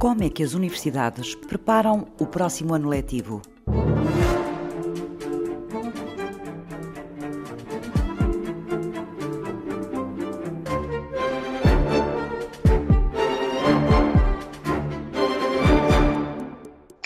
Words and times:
Como 0.00 0.22
é 0.22 0.30
que 0.30 0.42
as 0.42 0.54
universidades 0.54 1.34
preparam 1.34 2.06
o 2.18 2.24
próximo 2.24 2.72
ano 2.72 2.88
letivo? 2.88 3.42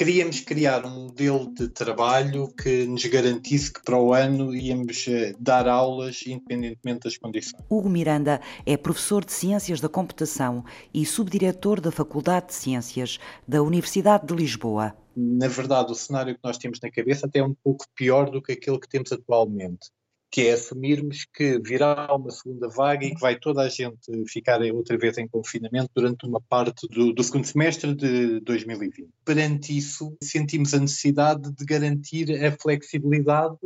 Queríamos 0.04 0.40
criar 0.40 0.84
um 0.84 1.04
modelo 1.04 1.50
de 1.54 1.66
trabalho 1.66 2.48
que 2.48 2.84
nos 2.84 3.02
garantisse 3.06 3.72
que 3.72 3.82
para 3.82 3.96
o 3.96 4.12
ano 4.12 4.54
íamos 4.54 5.06
eh, 5.08 5.32
dar 5.40 5.66
aulas 5.66 6.20
independentemente 6.26 7.04
das 7.04 7.16
condições. 7.16 7.64
Hugo 7.70 7.88
Miranda 7.88 8.38
é 8.66 8.76
professor 8.76 9.24
de 9.24 9.32
Ciências 9.32 9.80
da 9.80 9.88
Computação 9.88 10.62
e 10.92 11.06
subdiretor 11.06 11.80
da 11.80 11.90
Faculdade 11.90 12.48
de 12.48 12.54
Ciências 12.54 13.18
da 13.48 13.62
Universidade 13.62 14.26
de 14.26 14.34
Lisboa. 14.34 14.94
Na 15.16 15.48
verdade, 15.48 15.90
o 15.90 15.94
cenário 15.94 16.34
que 16.34 16.40
nós 16.44 16.58
temos 16.58 16.78
na 16.82 16.90
cabeça 16.90 17.26
até 17.26 17.38
é 17.38 17.44
um 17.44 17.54
pouco 17.54 17.86
pior 17.94 18.28
do 18.28 18.42
que 18.42 18.52
aquele 18.52 18.78
que 18.78 18.88
temos 18.88 19.10
atualmente 19.10 19.88
que 20.34 20.48
é 20.48 20.54
assumirmos 20.54 21.28
que 21.32 21.60
virá 21.60 22.12
uma 22.12 22.28
segunda 22.32 22.68
vaga 22.68 23.06
e 23.06 23.14
que 23.14 23.20
vai 23.20 23.38
toda 23.38 23.62
a 23.62 23.68
gente 23.68 24.10
ficar 24.26 24.60
outra 24.62 24.98
vez 24.98 25.16
em 25.16 25.28
confinamento 25.28 25.88
durante 25.94 26.26
uma 26.26 26.40
parte 26.40 26.88
do, 26.88 27.12
do 27.12 27.22
segundo 27.22 27.46
semestre 27.46 27.94
de 27.94 28.40
2020. 28.40 29.08
Perante 29.24 29.78
isso, 29.78 30.16
sentimos 30.20 30.74
a 30.74 30.80
necessidade 30.80 31.52
de 31.52 31.64
garantir 31.64 32.44
a 32.44 32.50
flexibilidade 32.50 33.58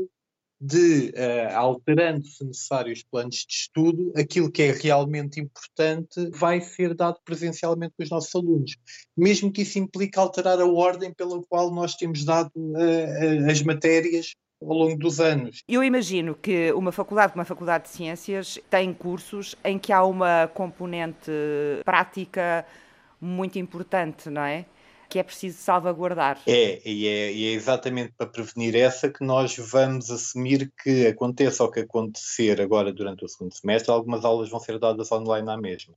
de, 0.61 1.15
uh, 1.17 1.57
alterando 1.57 2.27
se 2.27 2.45
necessário 2.45 2.93
os 2.93 3.03
planos 3.03 3.47
de 3.49 3.55
estudo, 3.55 4.13
aquilo 4.15 4.53
que 4.53 4.65
é 4.65 4.73
realmente 4.73 5.41
importante 5.41 6.29
vai 6.35 6.61
ser 6.61 6.95
dado 6.95 7.19
presencialmente 7.25 7.95
com 7.97 8.03
os 8.03 8.11
nossos 8.11 8.35
alunos, 8.35 8.77
mesmo 9.17 9.51
que 9.51 9.63
isso 9.63 9.79
implique 9.79 10.19
alterar 10.19 10.61
a 10.61 10.67
ordem 10.67 11.15
pela 11.15 11.41
qual 11.49 11.71
nós 11.71 11.95
temos 11.95 12.27
dado 12.27 12.51
uh, 12.55 13.51
as 13.51 13.63
matérias 13.63 14.35
ao 14.61 14.75
longo 14.75 14.97
dos 14.99 15.21
anos. 15.21 15.63
Eu 15.69 15.83
imagino 15.83 16.35
que 16.35 16.73
uma 16.73 16.93
faculdade 16.93 17.33
como 17.33 17.43
a 17.43 17.45
Faculdade 17.45 17.85
de 17.85 17.91
Ciências 17.91 18.59
tem 18.69 18.93
cursos 18.93 19.55
em 19.65 19.79
que 19.79 19.93
há 19.93 20.05
uma 20.05 20.49
componente 20.53 21.31
prática 21.85 22.67
muito 23.21 23.59
importante, 23.59 24.29
não 24.29 24.43
é? 24.43 24.67
Que 25.09 25.19
é 25.19 25.23
preciso 25.23 25.59
salvaguardar. 25.59 26.39
É, 26.47 26.81
e 26.85 27.07
é, 27.09 27.33
e 27.33 27.47
é 27.47 27.53
exatamente 27.53 28.13
para 28.17 28.27
prevenir 28.27 28.77
essa 28.77 29.09
que 29.09 29.25
nós 29.25 29.57
vamos 29.57 30.11
assumir 30.11 30.71
que 30.83 31.07
aconteça 31.07 31.65
o 31.65 31.71
que 31.71 31.81
acontecer 31.81 32.61
agora 32.61 32.93
durante 32.93 33.25
o 33.25 33.29
segundo 33.29 33.55
semestre, 33.55 33.91
algumas 33.91 34.25
aulas 34.25 34.51
vão 34.51 34.61
ser 34.61 34.79
dadas 34.79 35.11
online 35.11 35.49
à 35.49 35.57
mesma 35.57 35.95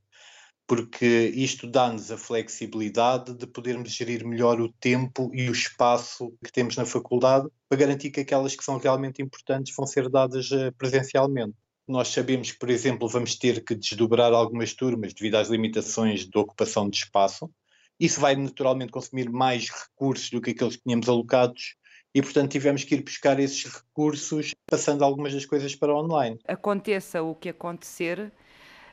porque 0.66 1.32
isto 1.34 1.66
dá-nos 1.66 2.10
a 2.10 2.16
flexibilidade 2.16 3.34
de 3.34 3.46
podermos 3.46 3.92
gerir 3.92 4.24
melhor 4.26 4.60
o 4.60 4.72
tempo 4.72 5.30
e 5.34 5.48
o 5.48 5.52
espaço 5.52 6.32
que 6.44 6.52
temos 6.52 6.76
na 6.76 6.86
faculdade 6.86 7.48
para 7.68 7.78
garantir 7.78 8.10
que 8.10 8.20
aquelas 8.20 8.54
que 8.54 8.64
são 8.64 8.78
realmente 8.78 9.20
importantes 9.20 9.74
vão 9.76 9.86
ser 9.86 10.08
dadas 10.08 10.50
eh, 10.52 10.70
presencialmente. 10.72 11.54
Nós 11.86 12.08
sabemos 12.08 12.52
que, 12.52 12.58
por 12.58 12.70
exemplo, 12.70 13.08
vamos 13.08 13.36
ter 13.36 13.64
que 13.64 13.74
desdobrar 13.74 14.32
algumas 14.32 14.72
turmas 14.72 15.12
devido 15.12 15.34
às 15.34 15.48
limitações 15.48 16.26
de 16.26 16.38
ocupação 16.38 16.88
de 16.88 16.96
espaço. 16.96 17.50
Isso 17.98 18.20
vai 18.20 18.36
naturalmente 18.36 18.92
consumir 18.92 19.30
mais 19.30 19.68
recursos 19.68 20.30
do 20.30 20.40
que 20.40 20.50
aqueles 20.50 20.76
que 20.76 20.82
tínhamos 20.82 21.08
alocados 21.08 21.76
e, 22.14 22.22
portanto, 22.22 22.52
tivemos 22.52 22.84
que 22.84 22.94
ir 22.94 23.02
buscar 23.02 23.38
esses 23.40 23.64
recursos 23.64 24.52
passando 24.66 25.02
algumas 25.02 25.32
das 25.32 25.46
coisas 25.46 25.74
para 25.74 25.94
online. 25.94 26.38
Aconteça 26.46 27.22
o 27.22 27.34
que 27.34 27.48
acontecer, 27.48 28.32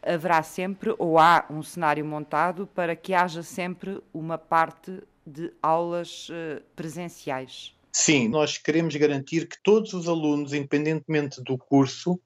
haverá 0.01 0.41
sempre, 0.43 0.93
ou 0.97 1.17
há 1.17 1.45
um 1.49 1.61
cenário 1.61 2.05
montado 2.05 2.67
para 2.67 2.95
que 2.95 3.13
haja 3.13 3.43
sempre 3.43 4.01
uma 4.13 4.37
parte 4.37 5.01
de 5.25 5.53
aulas 5.61 6.29
uh, 6.29 6.61
presenciais. 6.75 7.75
Sim, 7.91 8.27
nós 8.27 8.57
queremos 8.57 8.95
garantir 8.95 9.47
que 9.47 9.57
todos 9.61 9.93
os 9.93 10.07
alunos, 10.07 10.53
independentemente 10.53 11.41
do 11.43 11.57
curso, 11.57 12.19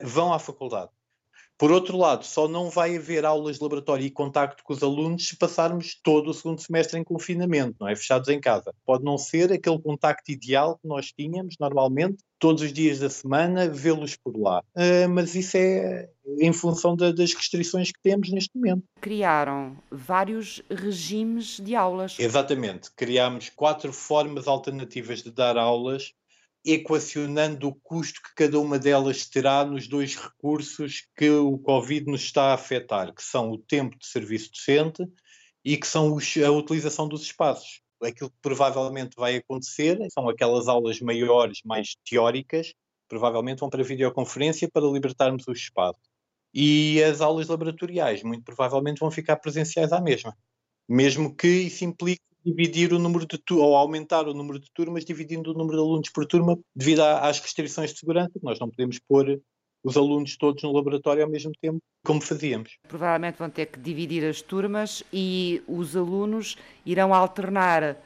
vão 0.00 0.32
à 0.32 0.38
faculdade. 0.38 0.90
Por 1.58 1.70
outro 1.70 1.96
lado, 1.96 2.24
só 2.24 2.46
não 2.46 2.68
vai 2.68 2.96
haver 2.96 3.24
aulas 3.24 3.56
de 3.56 3.62
laboratório 3.62 4.04
e 4.04 4.10
contacto 4.10 4.62
com 4.62 4.74
os 4.74 4.82
alunos 4.82 5.26
se 5.26 5.36
passarmos 5.36 5.98
todo 6.02 6.30
o 6.30 6.34
segundo 6.34 6.60
semestre 6.60 6.98
em 6.98 7.04
confinamento, 7.04 7.76
não 7.80 7.88
é? 7.88 7.96
Fechados 7.96 8.28
em 8.28 8.38
casa. 8.38 8.74
Pode 8.84 9.04
não 9.04 9.16
ser 9.16 9.50
aquele 9.50 9.78
contacto 9.78 10.30
ideal 10.30 10.78
que 10.78 10.86
nós 10.86 11.12
tínhamos 11.12 11.54
normalmente, 11.58 12.18
todos 12.38 12.62
os 12.62 12.72
dias 12.72 12.98
da 12.98 13.08
semana, 13.08 13.68
vê-los 13.68 14.16
por 14.16 14.36
lá. 14.36 14.62
Uh, 14.74 15.08
mas 15.08 15.34
isso 15.34 15.56
é 15.56 16.10
em 16.38 16.52
função 16.52 16.94
da, 16.94 17.10
das 17.10 17.32
restrições 17.32 17.90
que 17.90 18.02
temos 18.02 18.30
neste 18.30 18.50
momento. 18.54 18.82
Criaram 19.00 19.76
vários 19.90 20.62
regimes 20.68 21.58
de 21.58 21.74
aulas. 21.74 22.16
Exatamente. 22.18 22.90
Criámos 22.94 23.48
quatro 23.48 23.92
formas 23.92 24.46
alternativas 24.46 25.22
de 25.22 25.30
dar 25.30 25.56
aulas 25.56 26.12
equacionando 26.66 27.68
o 27.68 27.74
custo 27.74 28.20
que 28.20 28.34
cada 28.34 28.58
uma 28.58 28.78
delas 28.78 29.26
terá 29.26 29.64
nos 29.64 29.86
dois 29.86 30.16
recursos 30.16 31.06
que 31.16 31.30
o 31.30 31.56
Covid 31.58 32.06
nos 32.06 32.22
está 32.22 32.50
a 32.50 32.54
afetar, 32.54 33.14
que 33.14 33.22
são 33.22 33.50
o 33.50 33.58
tempo 33.58 33.96
de 33.96 34.06
serviço 34.06 34.50
docente 34.50 35.06
e 35.64 35.76
que 35.76 35.86
são 35.86 36.12
os, 36.12 36.36
a 36.38 36.50
utilização 36.50 37.06
dos 37.08 37.22
espaços. 37.22 37.80
Aquilo 38.02 38.30
que 38.30 38.36
provavelmente 38.42 39.14
vai 39.16 39.36
acontecer 39.36 39.98
são 40.12 40.28
aquelas 40.28 40.68
aulas 40.68 41.00
maiores, 41.00 41.60
mais 41.64 41.94
teóricas, 42.04 42.72
provavelmente 43.08 43.60
vão 43.60 43.70
para 43.70 43.82
videoconferência 43.84 44.68
para 44.70 44.86
libertarmos 44.86 45.46
o 45.46 45.52
espaço. 45.52 46.00
E 46.52 47.02
as 47.02 47.20
aulas 47.20 47.48
laboratoriais, 47.48 48.22
muito 48.22 48.44
provavelmente, 48.44 48.98
vão 48.98 49.10
ficar 49.10 49.36
presenciais 49.36 49.92
à 49.92 50.00
mesma. 50.00 50.36
Mesmo 50.88 51.34
que 51.34 51.48
isso 51.48 51.84
implique 51.84 52.22
dividir 52.46 52.92
o 52.92 52.98
número 52.98 53.26
de 53.26 53.38
ou 53.52 53.74
aumentar 53.74 54.28
o 54.28 54.32
número 54.32 54.60
de 54.60 54.70
turmas, 54.72 55.04
dividindo 55.04 55.50
o 55.50 55.54
número 55.54 55.76
de 55.78 55.82
alunos 55.82 56.10
por 56.10 56.24
turma, 56.26 56.56
devido 56.74 57.00
às 57.00 57.40
restrições 57.40 57.92
de 57.92 57.98
segurança, 57.98 58.30
nós 58.40 58.60
não 58.60 58.70
podemos 58.70 59.00
pôr 59.00 59.40
os 59.82 59.96
alunos 59.96 60.36
todos 60.36 60.62
no 60.62 60.72
laboratório 60.72 61.24
ao 61.24 61.30
mesmo 61.30 61.52
tempo, 61.60 61.78
como 62.04 62.20
fazíamos. 62.20 62.78
Provavelmente 62.88 63.38
vão 63.38 63.50
ter 63.50 63.66
que 63.66 63.80
dividir 63.80 64.24
as 64.24 64.40
turmas 64.40 65.02
e 65.12 65.62
os 65.66 65.96
alunos 65.96 66.56
irão 66.84 67.12
alternar 67.12 67.96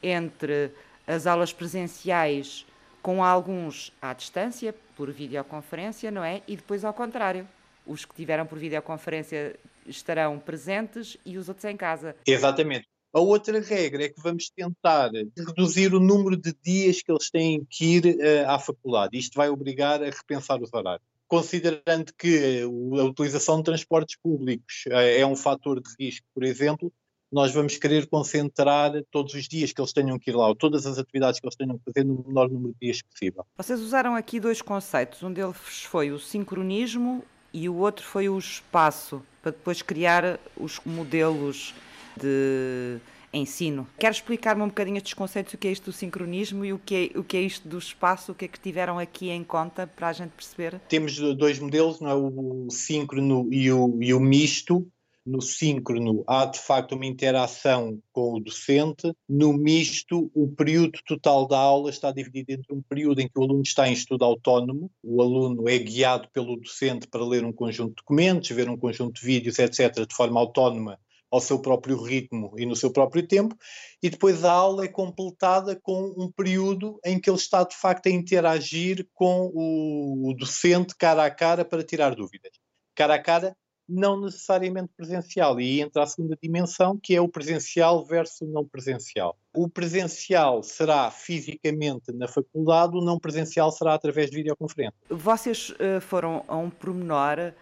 entre 0.00 0.70
as 1.06 1.26
aulas 1.26 1.52
presenciais 1.52 2.64
com 3.02 3.22
alguns 3.22 3.92
à 4.00 4.12
distância, 4.12 4.74
por 4.96 5.10
videoconferência, 5.12 6.10
não 6.10 6.24
é? 6.24 6.42
E 6.46 6.56
depois 6.56 6.84
ao 6.84 6.92
contrário. 6.92 7.46
Os 7.86 8.04
que 8.04 8.14
tiveram 8.14 8.44
por 8.44 8.58
videoconferência 8.58 9.56
estarão 9.86 10.38
presentes 10.38 11.16
e 11.24 11.38
os 11.38 11.48
outros 11.48 11.64
em 11.64 11.76
casa. 11.76 12.14
Exatamente. 12.26 12.86
A 13.12 13.20
outra 13.20 13.60
regra 13.60 14.04
é 14.04 14.08
que 14.08 14.20
vamos 14.20 14.50
tentar 14.50 15.10
reduzir 15.36 15.94
o 15.94 16.00
número 16.00 16.36
de 16.36 16.54
dias 16.62 17.00
que 17.00 17.10
eles 17.10 17.30
têm 17.30 17.66
que 17.68 17.96
ir 17.96 18.04
uh, 18.04 18.50
à 18.50 18.58
faculdade. 18.58 19.16
Isto 19.16 19.34
vai 19.36 19.48
obrigar 19.48 20.02
a 20.02 20.06
repensar 20.06 20.60
os 20.60 20.72
horários. 20.72 21.06
Considerando 21.26 22.12
que 22.16 22.62
a 22.62 23.04
utilização 23.04 23.58
de 23.58 23.64
transportes 23.64 24.18
públicos 24.22 24.84
uh, 24.88 24.92
é 24.92 25.26
um 25.26 25.34
fator 25.34 25.80
de 25.80 25.88
risco, 25.98 26.26
por 26.34 26.44
exemplo, 26.44 26.92
nós 27.32 27.52
vamos 27.52 27.76
querer 27.76 28.06
concentrar 28.08 28.92
todos 29.10 29.34
os 29.34 29.48
dias 29.48 29.72
que 29.72 29.80
eles 29.80 29.92
tenham 29.92 30.18
que 30.18 30.30
ir 30.30 30.34
lá, 30.34 30.48
ou 30.48 30.54
todas 30.54 30.86
as 30.86 30.98
atividades 30.98 31.40
que 31.40 31.46
eles 31.46 31.56
tenham 31.56 31.78
que 31.78 31.84
fazer 31.84 32.04
no 32.04 32.24
menor 32.26 32.50
número 32.50 32.74
de 32.74 32.86
dias 32.86 33.02
possível. 33.02 33.46
Vocês 33.56 33.80
usaram 33.80 34.14
aqui 34.14 34.38
dois 34.38 34.60
conceitos. 34.60 35.22
Um 35.22 35.32
deles 35.32 35.56
foi 35.84 36.10
o 36.10 36.18
sincronismo 36.18 37.24
e 37.52 37.68
o 37.68 37.76
outro 37.76 38.04
foi 38.04 38.28
o 38.28 38.38
espaço, 38.38 39.22
para 39.42 39.50
depois 39.50 39.80
criar 39.80 40.38
os 40.56 40.80
modelos 40.84 41.74
de 42.20 43.00
ensino. 43.32 43.86
Quero 43.98 44.14
explicar-me 44.14 44.62
um 44.62 44.68
bocadinho 44.68 44.96
estes 44.96 45.14
conceitos, 45.14 45.54
o 45.54 45.58
que 45.58 45.68
é 45.68 45.72
isto 45.72 45.86
do 45.86 45.92
sincronismo 45.92 46.64
e 46.64 46.72
o 46.72 46.78
que 46.78 47.12
é, 47.14 47.18
o 47.18 47.22
que 47.22 47.36
é 47.36 47.40
isto 47.40 47.68
do 47.68 47.78
espaço, 47.78 48.32
o 48.32 48.34
que 48.34 48.44
é 48.46 48.48
que 48.48 48.58
tiveram 48.58 48.98
aqui 48.98 49.30
em 49.30 49.44
conta 49.44 49.86
para 49.86 50.08
a 50.08 50.12
gente 50.12 50.30
perceber? 50.30 50.80
Temos 50.88 51.18
dois 51.36 51.58
modelos, 51.58 52.00
não 52.00 52.10
é? 52.10 52.14
o 52.14 52.68
síncrono 52.70 53.48
e 53.52 53.70
o, 53.70 53.98
e 54.02 54.14
o 54.14 54.20
misto. 54.20 54.86
No 55.26 55.42
síncrono 55.42 56.24
há 56.26 56.46
de 56.46 56.58
facto 56.58 56.94
uma 56.94 57.04
interação 57.04 58.00
com 58.10 58.32
o 58.32 58.40
docente, 58.40 59.12
no 59.28 59.52
misto 59.52 60.30
o 60.34 60.48
período 60.48 61.00
total 61.06 61.46
da 61.46 61.58
aula 61.58 61.90
está 61.90 62.10
dividido 62.10 62.50
entre 62.52 62.74
um 62.74 62.80
período 62.80 63.20
em 63.20 63.28
que 63.28 63.38
o 63.38 63.42
aluno 63.42 63.60
está 63.60 63.86
em 63.86 63.92
estudo 63.92 64.24
autónomo, 64.24 64.90
o 65.02 65.20
aluno 65.20 65.68
é 65.68 65.76
guiado 65.76 66.30
pelo 66.32 66.56
docente 66.56 67.06
para 67.06 67.22
ler 67.22 67.44
um 67.44 67.52
conjunto 67.52 67.90
de 67.90 67.96
documentos, 67.96 68.48
ver 68.48 68.70
um 68.70 68.76
conjunto 68.78 69.20
de 69.20 69.26
vídeos, 69.26 69.58
etc., 69.58 70.06
de 70.08 70.14
forma 70.14 70.40
autónoma 70.40 70.98
ao 71.30 71.40
seu 71.40 71.60
próprio 71.60 72.00
ritmo 72.02 72.52
e 72.56 72.64
no 72.64 72.74
seu 72.74 72.90
próprio 72.90 73.26
tempo, 73.26 73.56
e 74.02 74.08
depois 74.08 74.44
a 74.44 74.52
aula 74.52 74.84
é 74.84 74.88
completada 74.88 75.78
com 75.80 76.14
um 76.16 76.30
período 76.30 76.98
em 77.04 77.20
que 77.20 77.28
ele 77.28 77.36
está 77.36 77.64
de 77.64 77.76
facto 77.76 78.06
a 78.06 78.10
interagir 78.10 79.06
com 79.14 79.50
o, 79.54 80.34
docente 80.38 80.94
cara 80.96 81.24
a 81.24 81.30
cara 81.30 81.64
para 81.64 81.82
tirar 81.82 82.14
dúvidas. 82.14 82.52
Cara 82.94 83.14
a 83.14 83.22
cara, 83.22 83.56
não 83.88 84.20
necessariamente 84.20 84.90
presencial, 84.96 85.60
e 85.60 85.80
entra 85.80 86.02
a 86.02 86.06
segunda 86.06 86.36
dimensão, 86.40 86.98
que 87.02 87.14
é 87.14 87.20
o 87.20 87.28
presencial 87.28 88.04
versus 88.04 88.42
o 88.42 88.46
não 88.46 88.66
presencial. 88.66 89.36
O 89.54 89.68
presencial 89.68 90.62
será 90.62 91.10
fisicamente 91.10 92.12
na 92.12 92.28
faculdade, 92.28 92.96
o 92.96 93.00
não 93.00 93.18
presencial 93.18 93.70
será 93.70 93.94
através 93.94 94.30
de 94.30 94.36
videoconferência. 94.36 94.94
Vocês 95.08 95.70
uh, 95.70 96.00
foram 96.00 96.44
a 96.46 96.56
um 96.56 96.68
pormenor 96.68 97.54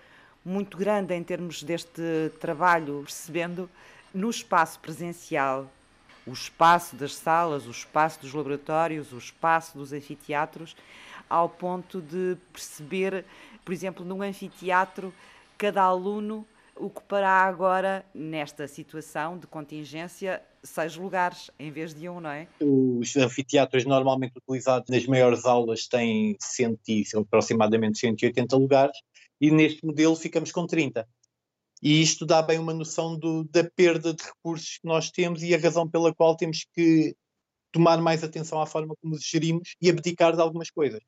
muito 0.46 0.78
grande 0.78 1.12
em 1.12 1.22
termos 1.24 1.64
deste 1.64 2.30
trabalho, 2.38 3.02
percebendo 3.02 3.68
no 4.14 4.30
espaço 4.30 4.78
presencial, 4.78 5.68
o 6.24 6.32
espaço 6.32 6.94
das 6.94 7.16
salas, 7.16 7.66
o 7.66 7.70
espaço 7.70 8.20
dos 8.20 8.32
laboratórios, 8.32 9.12
o 9.12 9.18
espaço 9.18 9.76
dos 9.76 9.92
anfiteatros, 9.92 10.76
ao 11.28 11.48
ponto 11.48 12.00
de 12.00 12.36
perceber, 12.52 13.24
por 13.64 13.72
exemplo, 13.72 14.04
num 14.04 14.22
anfiteatro, 14.22 15.12
cada 15.58 15.82
aluno 15.82 16.46
ocupará 16.76 17.42
agora, 17.42 18.04
nesta 18.14 18.68
situação 18.68 19.38
de 19.38 19.46
contingência, 19.48 20.40
seis 20.62 20.94
lugares 20.94 21.50
em 21.58 21.70
vez 21.72 21.92
de 21.92 22.08
um, 22.08 22.20
não 22.20 22.30
é? 22.30 22.46
Os 22.60 23.16
anfiteatros 23.16 23.84
normalmente 23.84 24.34
utilizados 24.36 24.88
nas 24.88 25.06
maiores 25.06 25.44
aulas 25.44 25.88
têm 25.88 26.36
aproximadamente 27.16 27.98
180 27.98 28.56
lugares 28.56 28.96
e 29.40 29.50
neste 29.50 29.84
modelo 29.84 30.16
ficamos 30.16 30.52
com 30.52 30.66
30. 30.66 31.06
E 31.82 32.00
isto 32.00 32.24
dá 32.24 32.40
bem 32.40 32.58
uma 32.58 32.72
noção 32.72 33.18
do, 33.18 33.44
da 33.44 33.62
perda 33.64 34.14
de 34.14 34.22
recursos 34.22 34.78
que 34.78 34.86
nós 34.86 35.10
temos 35.10 35.42
e 35.42 35.54
a 35.54 35.58
razão 35.58 35.88
pela 35.88 36.14
qual 36.14 36.36
temos 36.36 36.64
que 36.74 37.14
tomar 37.70 38.00
mais 38.00 38.24
atenção 38.24 38.60
à 38.60 38.66
forma 38.66 38.94
como 39.00 39.14
os 39.14 39.22
gerimos 39.22 39.74
e 39.80 39.90
abdicar 39.90 40.34
de 40.34 40.40
algumas 40.40 40.70
coisas. 40.70 41.00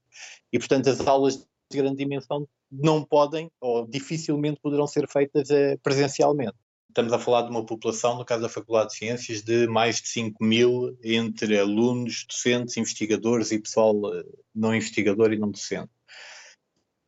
E, 0.52 0.58
portanto, 0.58 0.90
as 0.90 1.06
aulas 1.06 1.38
de 1.38 1.78
grande 1.78 1.96
dimensão 1.96 2.46
não 2.70 3.02
podem 3.02 3.50
ou 3.60 3.86
dificilmente 3.86 4.60
poderão 4.60 4.86
ser 4.86 5.08
feitas 5.08 5.48
uh, 5.48 5.78
presencialmente. 5.82 6.54
Estamos 6.90 7.12
a 7.12 7.18
falar 7.18 7.42
de 7.42 7.50
uma 7.50 7.64
população, 7.64 8.16
no 8.16 8.24
caso 8.24 8.42
da 8.42 8.48
Faculdade 8.48 8.90
de 8.90 8.96
Ciências, 8.96 9.42
de 9.42 9.66
mais 9.66 10.00
de 10.00 10.08
5 10.08 10.42
mil 10.42 10.98
entre 11.02 11.58
alunos, 11.58 12.24
docentes, 12.28 12.76
investigadores 12.76 13.50
e 13.52 13.58
pessoal 13.58 13.94
uh, 13.96 14.24
não 14.54 14.74
investigador 14.74 15.32
e 15.32 15.38
não 15.38 15.50
docente 15.50 15.90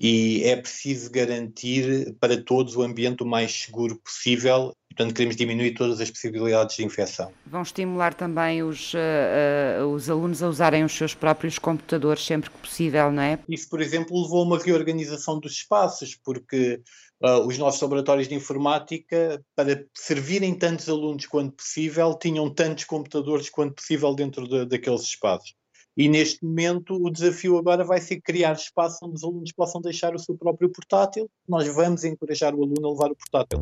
e 0.00 0.42
é 0.44 0.56
preciso 0.56 1.10
garantir 1.10 2.16
para 2.18 2.42
todos 2.42 2.74
o 2.74 2.80
ambiente 2.80 3.22
o 3.22 3.26
mais 3.26 3.52
seguro 3.52 4.00
possível. 4.02 4.74
Portanto, 4.88 5.14
queremos 5.14 5.36
diminuir 5.36 5.74
todas 5.74 6.00
as 6.00 6.10
possibilidades 6.10 6.76
de 6.76 6.84
infecção. 6.84 7.30
Vão 7.46 7.60
estimular 7.60 8.14
também 8.14 8.62
os, 8.62 8.94
uh, 8.94 9.84
uh, 9.84 9.86
os 9.88 10.08
alunos 10.08 10.42
a 10.42 10.48
usarem 10.48 10.82
os 10.84 10.92
seus 10.92 11.14
próprios 11.14 11.58
computadores 11.58 12.24
sempre 12.24 12.48
que 12.50 12.58
possível, 12.58 13.12
não 13.12 13.22
é? 13.22 13.38
Isso, 13.46 13.68
por 13.68 13.80
exemplo, 13.80 14.20
levou 14.20 14.40
a 14.40 14.44
uma 14.46 14.58
reorganização 14.58 15.38
dos 15.38 15.52
espaços, 15.52 16.18
porque 16.24 16.80
uh, 17.22 17.46
os 17.46 17.58
nossos 17.58 17.80
laboratórios 17.80 18.26
de 18.26 18.34
informática, 18.34 19.44
para 19.54 19.84
servirem 19.94 20.54
tantos 20.54 20.88
alunos 20.88 21.26
quanto 21.26 21.56
possível, 21.56 22.14
tinham 22.14 22.52
tantos 22.52 22.84
computadores 22.84 23.50
quanto 23.50 23.74
possível 23.74 24.14
dentro 24.14 24.48
de, 24.48 24.64
daqueles 24.64 25.02
espaços. 25.02 25.54
E 25.96 26.08
neste 26.08 26.44
momento 26.44 26.94
o 26.94 27.10
desafio 27.10 27.58
agora 27.58 27.84
vai 27.84 28.00
ser 28.00 28.20
criar 28.20 28.52
espaço 28.52 28.98
onde 29.02 29.16
os 29.16 29.24
alunos 29.24 29.52
possam 29.52 29.80
deixar 29.80 30.14
o 30.14 30.18
seu 30.18 30.36
próprio 30.36 30.70
portátil. 30.70 31.28
Nós 31.48 31.66
vamos 31.74 32.04
encorajar 32.04 32.54
o 32.54 32.62
aluno 32.62 32.86
a 32.86 32.90
levar 32.92 33.10
o 33.10 33.16
portátil. 33.16 33.58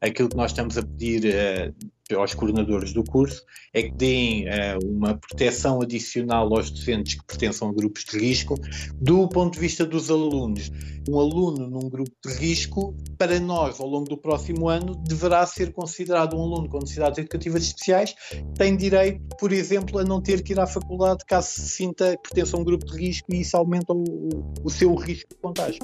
Aquilo 0.00 0.28
que 0.28 0.36
nós 0.36 0.52
estamos 0.52 0.78
a 0.78 0.82
pedir 0.82 1.24
uh, 1.26 1.74
aos 2.14 2.34
coordenadores 2.34 2.92
do 2.92 3.04
curso 3.04 3.44
é 3.72 3.82
que 3.82 3.92
deem 3.92 4.46
uh, 4.48 4.78
uma 4.84 5.16
proteção 5.16 5.80
adicional 5.80 6.54
aos 6.54 6.70
docentes 6.70 7.14
que 7.14 7.26
pertençam 7.26 7.68
a 7.68 7.72
grupos 7.72 8.04
de 8.04 8.18
risco, 8.18 8.56
do 9.00 9.28
ponto 9.28 9.54
de 9.54 9.60
vista 9.60 9.84
dos 9.84 10.10
alunos. 10.10 10.70
Um 11.08 11.18
aluno 11.18 11.68
num 11.68 11.88
grupo 11.88 12.10
de 12.24 12.32
risco, 12.34 12.94
para 13.16 13.40
nós, 13.40 13.80
ao 13.80 13.86
longo 13.86 14.08
do 14.08 14.16
próximo 14.16 14.68
ano, 14.68 14.94
deverá 15.06 15.46
ser 15.46 15.72
considerado 15.72 16.36
um 16.36 16.42
aluno 16.42 16.68
com 16.68 16.78
necessidades 16.78 17.18
educativas 17.18 17.62
especiais, 17.62 18.14
tem 18.56 18.76
direito, 18.76 19.20
por 19.38 19.52
exemplo, 19.52 19.98
a 19.98 20.04
não 20.04 20.20
ter 20.20 20.42
que 20.42 20.52
ir 20.52 20.60
à 20.60 20.66
faculdade 20.66 21.24
caso 21.26 21.48
se 21.48 21.68
sinta 21.68 22.16
que 22.16 22.30
pertence 22.30 22.54
a 22.54 22.58
um 22.58 22.64
grupo 22.64 22.84
de 22.86 22.98
risco 22.98 23.32
e 23.32 23.40
isso 23.40 23.56
aumenta 23.56 23.92
o, 23.92 24.28
o 24.62 24.70
seu 24.70 24.94
risco 24.94 25.28
de 25.30 25.36
contágio. 25.36 25.80